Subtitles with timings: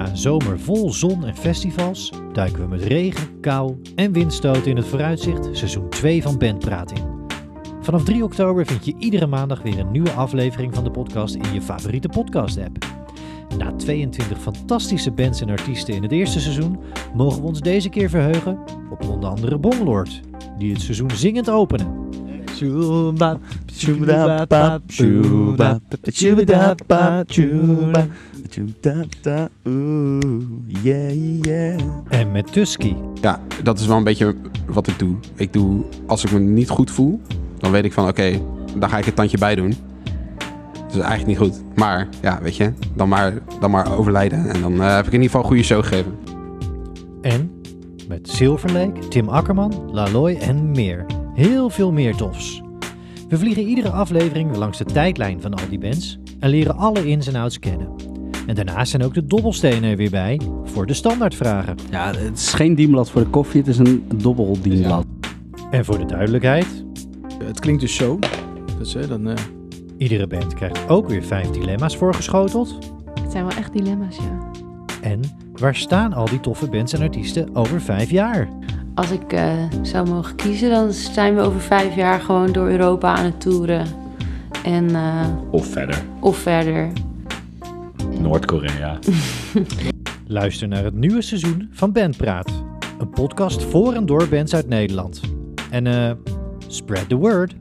[0.00, 4.76] Na een zomer vol zon en festivals duiken we met regen, kou en windstoten in
[4.76, 7.28] het vooruitzicht seizoen 2 van Bandpraat in.
[7.80, 11.52] Vanaf 3 oktober vind je iedere maandag weer een nieuwe aflevering van de podcast in
[11.52, 12.78] je favoriete podcast-app.
[13.58, 16.78] Na 22 fantastische bands en artiesten in het eerste seizoen
[17.14, 18.58] mogen we ons deze keer verheugen
[18.90, 20.20] op onder andere Bonglord,
[20.58, 22.08] die het seizoen zingend openen.
[32.08, 34.34] En met Tusky, Ja, dat is wel een beetje
[34.66, 35.16] wat ik doe.
[35.34, 37.20] Ik doe, als ik me niet goed voel,
[37.58, 38.40] dan weet ik van oké,
[38.78, 39.74] dan ga ik het tandje bij doen.
[40.74, 41.62] Dat is eigenlijk niet goed.
[41.74, 44.48] Maar ja, weet je, dan maar, dan maar overlijden.
[44.48, 46.12] En dan heb ik in ieder geval een goede show gegeven.
[47.22, 47.50] En
[48.08, 51.06] met Silver Lake, Tim Akkerman, Laloy en meer.
[51.40, 52.62] Heel veel meer tofs.
[53.28, 57.26] We vliegen iedere aflevering langs de tijdlijn van al die bands en leren alle ins
[57.26, 57.88] en outs kennen.
[58.46, 61.76] En daarnaast zijn ook de dobbelstenen er weer bij voor de standaardvragen.
[61.90, 65.06] Ja, het is geen dienblad voor de koffie, het is een dobbel dienblad.
[65.70, 66.84] En voor de duidelijkheid,
[67.44, 68.18] Het klinkt dus zo.
[68.78, 69.34] Dus, hè, dan, eh,
[69.98, 72.78] iedere band krijgt ook weer vijf dilemma's voorgeschoteld.
[73.22, 74.50] Het zijn wel echt dilemma's, ja.
[75.00, 75.20] En
[75.52, 78.48] waar staan al die toffe bands en artiesten over vijf jaar?
[78.94, 79.52] Als ik eh,
[79.82, 83.86] zou mogen kiezen, dan zijn we over vijf jaar gewoon door Europa aan het toeren.
[84.64, 86.02] En, eh, Of verder.
[86.20, 86.92] of verder.
[88.20, 88.98] Noord-Korea.
[90.26, 92.62] Luister naar het nieuwe seizoen van Bandpraat.
[92.98, 95.20] Een podcast voor en door bands uit Nederland.
[95.70, 96.10] En eh,
[96.66, 97.54] spread the word.